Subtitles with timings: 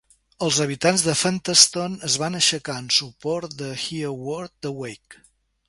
[0.45, 5.25] Els habitants de Fenstanton es van aixecar en suport de Hereward the Wake.